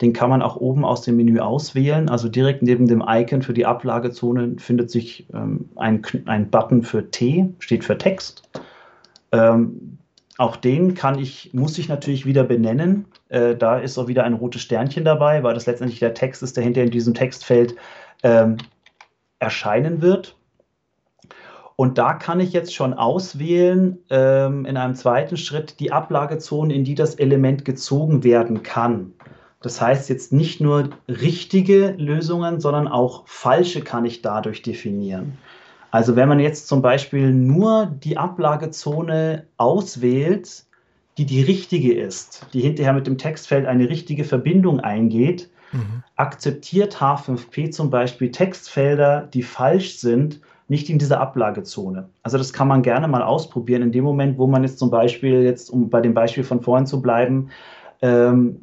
[0.00, 2.08] Den kann man auch oben aus dem Menü auswählen.
[2.08, 7.10] Also direkt neben dem Icon für die Ablagezone findet sich ähm, ein, ein Button für
[7.10, 8.48] T, steht für Text.
[9.32, 9.98] Ähm,
[10.38, 13.04] auch den kann ich, muss ich natürlich wieder benennen.
[13.28, 16.56] Äh, da ist auch wieder ein rotes Sternchen dabei, weil das letztendlich der Text ist,
[16.56, 17.76] der hinter in diesem Textfeld
[18.22, 18.56] ähm,
[19.38, 20.36] erscheinen wird.
[21.76, 26.84] Und da kann ich jetzt schon auswählen, ähm, in einem zweiten Schritt, die Ablagezone, in
[26.84, 29.12] die das Element gezogen werden kann.
[29.62, 35.36] Das heißt jetzt nicht nur richtige Lösungen, sondern auch falsche kann ich dadurch definieren.
[35.90, 40.64] Also wenn man jetzt zum Beispiel nur die Ablagezone auswählt,
[41.18, 46.02] die die richtige ist, die hinterher mit dem Textfeld eine richtige Verbindung eingeht, mhm.
[46.16, 52.08] akzeptiert H5P zum Beispiel Textfelder, die falsch sind, nicht in dieser Ablagezone.
[52.22, 53.82] Also das kann man gerne mal ausprobieren.
[53.82, 56.86] In dem Moment, wo man jetzt zum Beispiel, jetzt um bei dem Beispiel von vorhin
[56.86, 57.50] zu bleiben,
[58.02, 58.62] ähm,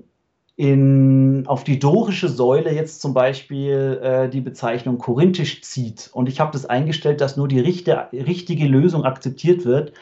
[0.57, 6.39] in, auf die dorische Säule jetzt zum Beispiel äh, die Bezeichnung korinthisch zieht und ich
[6.39, 9.93] habe das eingestellt, dass nur die richte, richtige Lösung akzeptiert wird,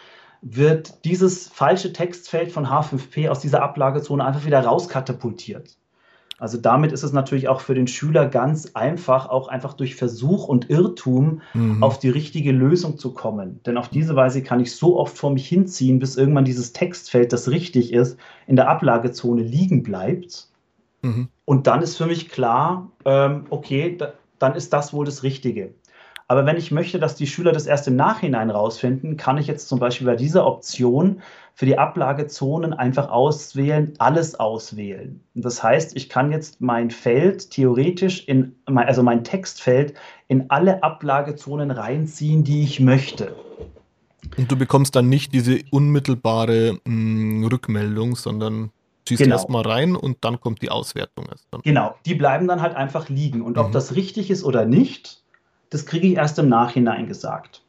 [0.41, 5.77] wird dieses falsche Textfeld von H5P aus dieser Ablagezone einfach wieder rauskatapultiert.
[6.37, 10.47] Also damit ist es natürlich auch für den Schüler ganz einfach, auch einfach durch Versuch
[10.47, 11.81] und Irrtum mhm.
[11.81, 13.61] auf die richtige Lösung zu kommen.
[13.65, 17.31] Denn auf diese Weise kann ich so oft vor mich hinziehen, bis irgendwann dieses Textfeld,
[17.31, 18.17] das richtig ist,
[18.47, 20.49] in der Ablagezone liegen bleibt.
[21.01, 21.29] Mhm.
[21.45, 25.73] Und dann ist für mich klar, ähm, okay, da, dann ist das wohl das Richtige.
[26.27, 29.67] Aber wenn ich möchte, dass die Schüler das erst im Nachhinein rausfinden, kann ich jetzt
[29.67, 31.21] zum Beispiel bei dieser Option
[31.53, 35.23] für die Ablagezonen einfach auswählen, alles auswählen.
[35.35, 39.93] Das heißt, ich kann jetzt mein Feld theoretisch in, also mein Textfeld
[40.27, 43.35] in alle Ablagezonen reinziehen, die ich möchte.
[44.35, 48.71] Und du bekommst dann nicht diese unmittelbare mh, mm, Rückmeldung, sondern
[49.05, 49.35] ziehst genau.
[49.35, 51.47] erstmal rein und dann kommt die Auswertung erst.
[51.51, 51.61] Dann.
[51.61, 53.43] Genau, die bleiben dann halt einfach liegen.
[53.43, 53.73] Und ob mhm.
[53.73, 55.23] das richtig ist oder nicht,
[55.75, 57.61] das kriege ich erst im Nachhinein gesagt.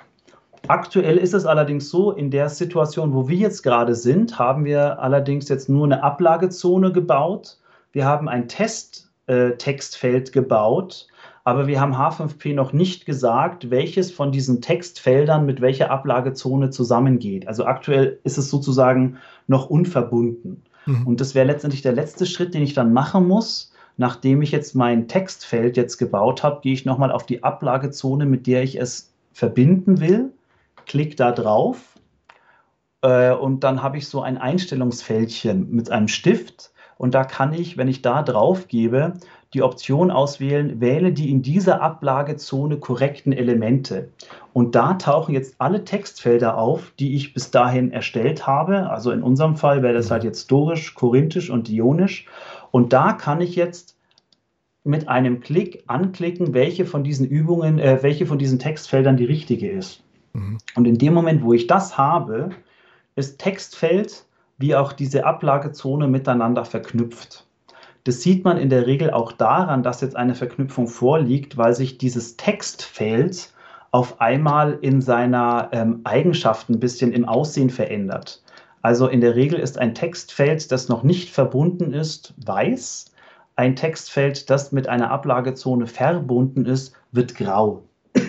[0.69, 5.01] Aktuell ist es allerdings so, in der Situation, wo wir jetzt gerade sind, haben wir
[5.01, 7.59] allerdings jetzt nur eine Ablagezone gebaut.
[7.91, 11.09] Wir haben ein Testtextfeld äh, gebaut,
[11.43, 17.49] aber wir haben H5P noch nicht gesagt, welches von diesen Textfeldern mit welcher Ablagezone zusammengeht.
[17.49, 19.17] Also aktuell ist es sozusagen
[19.49, 20.63] noch unverbunden.
[20.87, 21.09] Mhm.
[21.09, 23.73] Und das wäre letztendlich der letzte Schritt, den ich dann machen muss.
[23.97, 28.47] Nachdem ich jetzt mein Textfeld jetzt gebaut habe, gehe ich nochmal auf die Ablagezone, mit
[28.47, 30.33] der ich es verbinden will
[30.87, 31.99] klick da drauf
[33.03, 37.77] äh, und dann habe ich so ein Einstellungsfältchen mit einem Stift und da kann ich,
[37.77, 39.15] wenn ich da drauf gebe,
[39.53, 44.09] die Option auswählen, wähle die in dieser Ablagezone korrekten Elemente.
[44.53, 48.91] Und da tauchen jetzt alle Textfelder auf, die ich bis dahin erstellt habe.
[48.91, 52.27] Also in unserem Fall wäre das halt jetzt Dorisch, Korinthisch und Ionisch.
[52.71, 53.97] Und da kann ich jetzt
[54.85, 59.69] mit einem Klick anklicken, welche von diesen Übungen, äh, welche von diesen Textfeldern die richtige
[59.69, 60.03] ist.
[60.33, 60.59] Mhm.
[60.77, 62.51] Und in dem Moment, wo ich das habe,
[63.17, 64.25] ist Textfeld
[64.59, 67.47] wie auch diese Ablagezone miteinander verknüpft.
[68.05, 71.99] Das sieht man in der Regel auch daran, dass jetzt eine Verknüpfung vorliegt, weil sich
[71.99, 73.53] dieses Textfeld
[73.91, 78.43] auf einmal in seiner ähm, Eigenschaft ein bisschen im Aussehen verändert.
[78.87, 83.11] Also in der Regel ist ein Textfeld, das noch nicht verbunden ist, weiß.
[83.57, 87.83] Ein Textfeld, das mit einer Ablagezone verbunden ist, wird grau.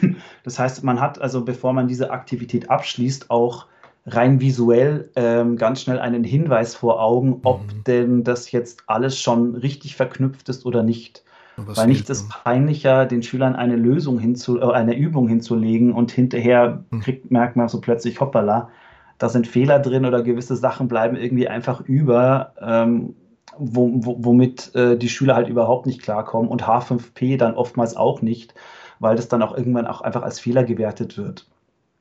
[0.44, 3.68] Das heißt, man hat also, bevor man diese Aktivität abschließt, auch
[4.08, 7.84] rein visuell ähm, ganz schnell einen Hinweis vor Augen, ob mhm.
[7.86, 11.24] denn das jetzt alles schon richtig verknüpft ist oder nicht.
[11.58, 16.84] Weil nichts ist peinlicher, den Schülern eine Lösung hinzu, äh, eine Übung hinzulegen und hinterher
[16.90, 17.02] mhm.
[17.02, 18.70] kriegt, merkt man so plötzlich, hoppala,
[19.18, 23.16] da sind Fehler drin oder gewisse Sachen bleiben irgendwie einfach über, ähm,
[23.58, 28.22] wo, wo, womit äh, die Schüler halt überhaupt nicht klarkommen und H5P dann oftmals auch
[28.22, 28.54] nicht,
[29.00, 31.48] weil das dann auch irgendwann auch einfach als Fehler gewertet wird.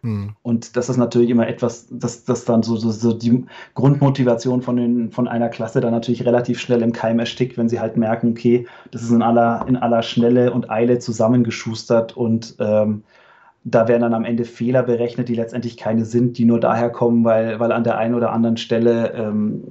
[0.02, 0.36] Hm.
[0.42, 4.76] Und das ist natürlich immer etwas, dass das dann so, so, so, die Grundmotivation von,
[4.76, 8.30] den, von einer Klasse dann natürlich relativ schnell im Keim erstickt, wenn sie halt merken,
[8.30, 13.04] okay, das ist in aller, in aller Schnelle und Eile zusammengeschustert und ähm,
[13.68, 17.24] da werden dann am Ende Fehler berechnet, die letztendlich keine sind, die nur daher kommen,
[17.24, 19.64] weil, weil an der einen oder anderen Stelle ähm,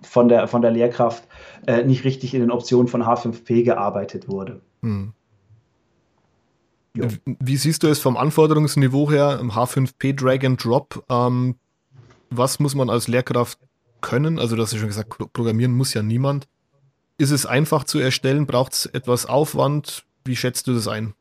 [0.00, 1.24] von, der, von der Lehrkraft
[1.66, 4.60] äh, nicht richtig in den Optionen von H5P gearbeitet wurde.
[4.82, 5.12] Hm.
[6.94, 7.08] Ja.
[7.24, 11.02] Wie siehst du es vom Anforderungsniveau her im H5P Drag and Drop?
[11.08, 11.56] Ähm,
[12.30, 13.58] was muss man als Lehrkraft
[14.02, 14.38] können?
[14.38, 16.46] Also, du hast ja schon gesagt, programmieren muss ja niemand.
[17.18, 18.46] Ist es einfach zu erstellen?
[18.46, 20.04] Braucht es etwas Aufwand?
[20.24, 21.14] Wie schätzt du das ein?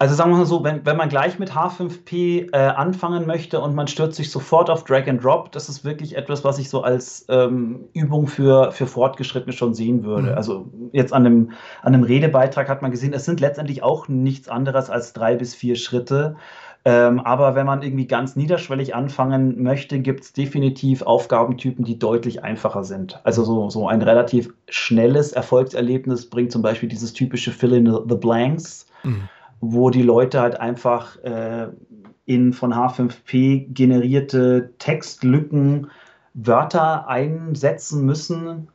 [0.00, 3.74] Also sagen wir mal so, wenn, wenn man gleich mit H5P äh, anfangen möchte und
[3.74, 6.82] man stürzt sich sofort auf Drag and Drop, das ist wirklich etwas, was ich so
[6.82, 10.30] als ähm, Übung für, für Fortgeschrittene schon sehen würde.
[10.30, 10.36] Mhm.
[10.36, 11.50] Also jetzt an einem,
[11.82, 15.56] an einem Redebeitrag hat man gesehen, es sind letztendlich auch nichts anderes als drei bis
[15.56, 16.36] vier Schritte.
[16.84, 22.44] Ähm, aber wenn man irgendwie ganz niederschwellig anfangen möchte, gibt es definitiv Aufgabentypen, die deutlich
[22.44, 23.18] einfacher sind.
[23.24, 28.14] Also so, so ein relativ schnelles Erfolgserlebnis bringt zum Beispiel dieses typische Fill in the
[28.14, 28.86] Blanks.
[29.02, 29.28] Mhm
[29.60, 31.68] wo die Leute halt einfach äh,
[32.26, 35.88] in von H5P generierte Textlücken
[36.34, 38.68] Wörter einsetzen müssen.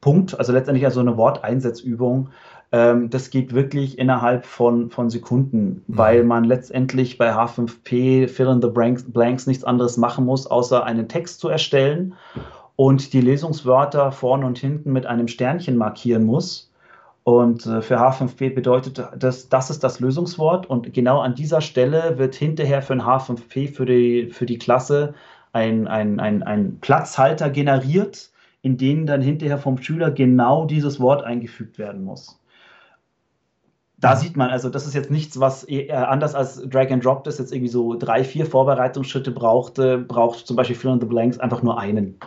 [0.00, 0.38] Punkt.
[0.38, 2.30] Also letztendlich also eine Worteinsetzübung.
[2.72, 5.82] Ähm, das geht wirklich innerhalb von, von Sekunden, mhm.
[5.88, 10.84] weil man letztendlich bei H5P Fill in the Blanks, Blanks nichts anderes machen muss, außer
[10.84, 12.14] einen Text zu erstellen
[12.76, 16.69] und die Lesungswörter vorne und hinten mit einem Sternchen markieren muss
[17.38, 20.66] und äh, für H5P bedeutet das, das ist das Lösungswort.
[20.68, 25.14] Und genau an dieser Stelle wird hinterher für ein H5P für die, für die Klasse
[25.52, 28.30] ein, ein, ein, ein Platzhalter generiert,
[28.62, 32.40] in den dann hinterher vom Schüler genau dieses Wort eingefügt werden muss.
[33.98, 37.24] Da sieht man, also das ist jetzt nichts, was eher anders als Drag and Drop,
[37.24, 41.38] das jetzt irgendwie so drei, vier Vorbereitungsschritte brauchte, braucht zum Beispiel Fill in the Blanks
[41.38, 42.18] einfach nur einen.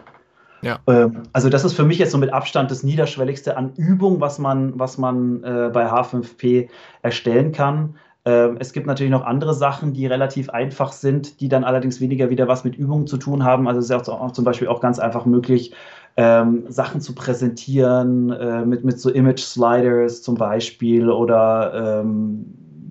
[0.63, 0.79] Ja.
[0.87, 4.39] Ähm, also das ist für mich jetzt so mit Abstand das Niederschwelligste an Übung, was
[4.39, 6.69] man, was man äh, bei H5P
[7.01, 7.95] erstellen kann.
[8.25, 12.29] Ähm, es gibt natürlich noch andere Sachen, die relativ einfach sind, die dann allerdings weniger
[12.29, 13.67] wieder was mit Übungen zu tun haben.
[13.67, 15.73] Also es ist ja auch, zum Beispiel auch ganz einfach möglich,
[16.15, 22.45] ähm, Sachen zu präsentieren äh, mit, mit so Image-Sliders zum Beispiel oder ähm,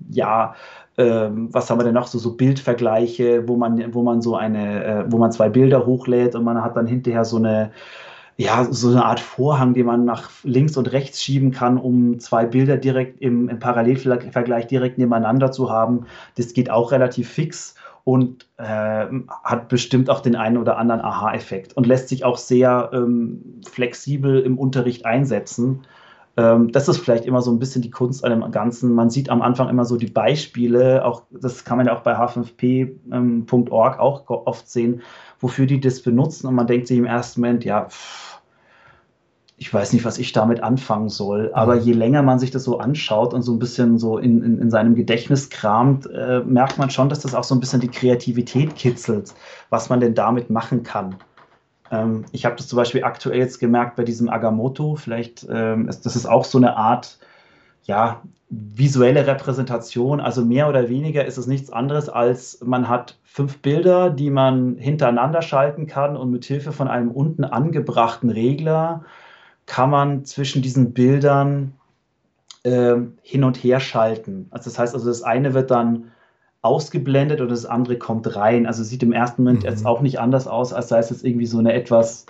[0.09, 0.55] ja,
[0.97, 4.83] ähm, was haben wir denn noch so, so Bildvergleiche, wo man, wo man so eine,
[4.83, 7.71] äh, wo man zwei Bilder hochlädt und man hat dann hinterher so eine,
[8.37, 12.45] ja, so eine Art Vorhang, den man nach links und rechts schieben kann, um zwei
[12.45, 16.05] Bilder direkt im, im Parallelvergleich direkt nebeneinander zu haben.
[16.35, 19.05] Das geht auch relativ fix und äh,
[19.43, 24.41] hat bestimmt auch den einen oder anderen Aha-Effekt und lässt sich auch sehr ähm, flexibel
[24.41, 25.81] im Unterricht einsetzen.
[26.35, 28.93] Ähm, das ist vielleicht immer so ein bisschen die Kunst an dem Ganzen.
[28.93, 32.17] Man sieht am Anfang immer so die Beispiele, auch das kann man ja auch bei
[32.17, 35.01] h5p.org ähm, auch oft sehen,
[35.39, 38.33] wofür die das benutzen und man denkt sich im ersten Moment, ja, pff,
[39.57, 41.51] ich weiß nicht, was ich damit anfangen soll.
[41.53, 41.81] Aber mhm.
[41.81, 44.69] je länger man sich das so anschaut und so ein bisschen so in, in, in
[44.69, 48.75] seinem Gedächtnis kramt, äh, merkt man schon, dass das auch so ein bisschen die Kreativität
[48.75, 49.33] kitzelt,
[49.69, 51.15] was man denn damit machen kann.
[51.93, 54.95] Ähm, ich habe das zum Beispiel aktuell jetzt gemerkt bei diesem Agamotto.
[54.95, 57.19] Vielleicht ähm, ist das ist auch so eine Art,
[57.83, 60.19] ja, visuelle Repräsentation.
[60.19, 64.77] Also mehr oder weniger ist es nichts anderes als man hat fünf Bilder, die man
[64.77, 69.05] hintereinander schalten kann und mit Hilfe von einem unten angebrachten Regler
[69.65, 71.73] kann man zwischen diesen Bildern
[72.63, 74.47] äh, hin und her schalten.
[74.51, 76.11] Also das heißt also, das eine wird dann
[76.63, 78.65] ausgeblendet und das andere kommt rein.
[78.65, 79.69] Also sieht im ersten Moment mhm.
[79.69, 82.25] jetzt auch nicht anders aus, als sei es jetzt irgendwie so eine etwas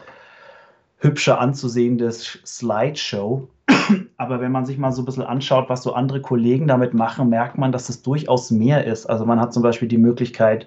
[0.98, 3.48] hübscher anzusehende Slideshow.
[4.18, 7.30] Aber wenn man sich mal so ein bisschen anschaut, was so andere Kollegen damit machen,
[7.30, 9.06] merkt man, dass es durchaus mehr ist.
[9.06, 10.66] Also man hat zum Beispiel die Möglichkeit,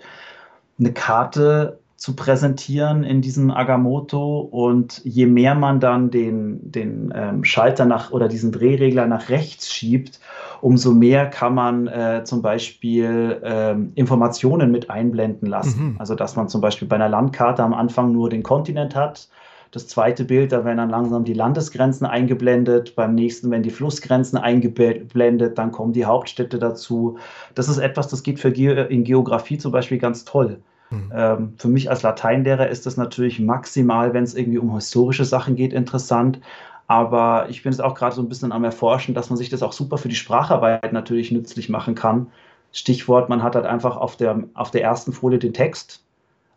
[0.79, 7.43] eine Karte zu präsentieren in diesem Agamotto und je mehr man dann den, den ähm,
[7.43, 10.21] Schalter nach oder diesen Drehregler nach rechts schiebt,
[10.61, 15.93] umso mehr kann man äh, zum Beispiel ähm, Informationen mit einblenden lassen.
[15.93, 15.97] Mhm.
[15.99, 19.29] Also dass man zum Beispiel bei einer Landkarte am Anfang nur den Kontinent hat.
[19.73, 22.95] Das zweite Bild, da werden dann langsam die Landesgrenzen eingeblendet.
[22.97, 25.59] Beim nächsten werden die Flussgrenzen eingeblendet.
[25.59, 27.19] Dann kommen die Hauptstädte dazu.
[27.55, 31.13] Das ist etwas, das geht für Ge in Geografie zum Beispiel ganz toll Mhm.
[31.15, 35.57] Ähm, für mich als Lateinlehrer ist das natürlich maximal, wenn es irgendwie um historische Sachen
[35.57, 36.41] geht, interessant.
[36.87, 39.63] Aber ich bin es auch gerade so ein bisschen am Erforschen, dass man sich das
[39.63, 42.29] auch super für die Spracharbeit natürlich nützlich machen kann.
[42.73, 46.05] Stichwort, man hat halt einfach auf der, auf der ersten Folie den Text,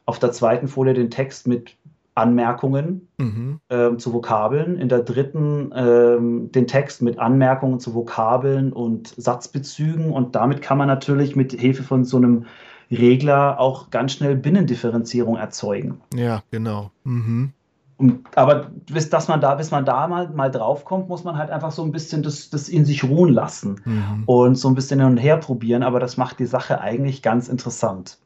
[0.05, 1.77] auf der zweiten Folie den Text mit
[2.15, 3.59] Anmerkungen mhm.
[3.69, 10.11] ähm, zu Vokabeln, in der dritten ähm, den Text mit Anmerkungen zu Vokabeln und Satzbezügen
[10.11, 12.45] und damit kann man natürlich mit Hilfe von so einem
[12.91, 16.01] Regler auch ganz schnell Binnendifferenzierung erzeugen.
[16.13, 16.91] Ja, genau.
[17.03, 17.53] Mhm.
[17.99, 21.38] Und, aber bis, dass man da, bis man da mal, mal drauf kommt, muss man
[21.38, 24.23] halt einfach so ein bisschen das, das in sich ruhen lassen mhm.
[24.25, 25.83] und so ein bisschen hin und her probieren.
[25.83, 28.17] Aber das macht die Sache eigentlich ganz interessant.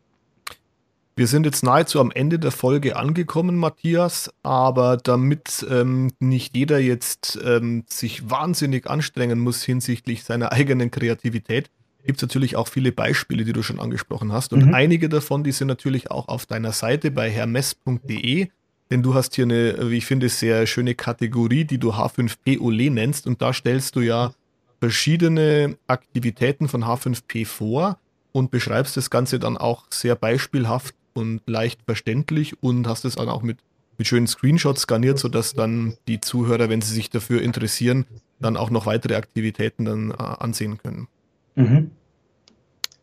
[1.16, 6.78] Wir sind jetzt nahezu am Ende der Folge angekommen, Matthias, aber damit ähm, nicht jeder
[6.78, 11.72] jetzt ähm, sich wahnsinnig anstrengen muss hinsichtlich seiner eigenen Kreativität,
[12.06, 14.54] gibt es natürlich auch viele Beispiele, die du schon angesprochen hast.
[14.54, 14.74] Und mhm.
[14.76, 18.50] einige davon, die sind natürlich auch auf deiner Seite bei hermes.de
[18.92, 22.90] denn du hast hier eine, wie ich finde, sehr schöne Kategorie, die du H5P Ole
[22.90, 24.34] nennst und da stellst du ja
[24.80, 27.98] verschiedene Aktivitäten von H5P vor
[28.34, 33.30] und beschreibst das Ganze dann auch sehr beispielhaft und leicht verständlich und hast es dann
[33.30, 33.60] auch mit,
[33.98, 38.06] mit schönen Screenshots skaniert, sodass dann die Zuhörer, wenn sie sich dafür interessieren,
[38.42, 41.08] dann auch noch weitere Aktivitäten dann äh, ansehen können.
[41.56, 41.92] Mhm.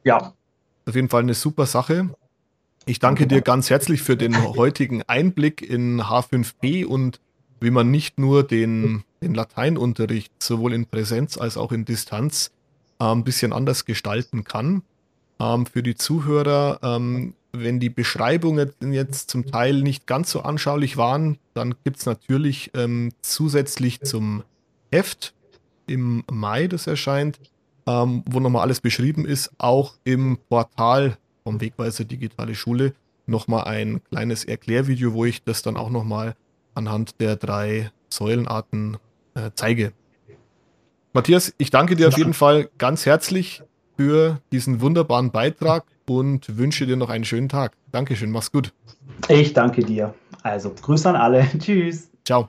[0.04, 0.34] Ja.
[0.86, 2.10] Auf jeden Fall eine super Sache.
[2.90, 7.20] Ich danke dir ganz herzlich für den heutigen Einblick in H5P und
[7.61, 12.50] wie man nicht nur den, den Lateinunterricht sowohl in Präsenz als auch in Distanz
[12.98, 14.83] äh, ein bisschen anders gestalten kann.
[15.38, 20.96] Ähm, für die Zuhörer, ähm, wenn die Beschreibungen jetzt zum Teil nicht ganz so anschaulich
[20.96, 24.42] waren, dann gibt es natürlich ähm, zusätzlich zum
[24.90, 25.33] Heft
[25.87, 27.38] im Mai, das erscheint,
[27.87, 32.94] ähm, wo nochmal alles beschrieben ist, auch im Portal vom Wegweiser Digitale Schule
[33.26, 36.35] nochmal ein kleines Erklärvideo, wo ich das dann auch nochmal
[36.74, 38.98] anhand der drei Säulenarten
[39.35, 39.92] äh, zeige.
[41.12, 43.62] Matthias, ich danke dir auf jeden Fall ganz herzlich
[43.96, 47.72] für diesen wunderbaren Beitrag und wünsche dir noch einen schönen Tag.
[47.90, 48.72] Dankeschön, mach's gut.
[49.29, 50.14] Ich danke dir.
[50.42, 51.46] Also, Grüße an alle.
[51.59, 52.11] Tschüss.
[52.24, 52.48] Ciao.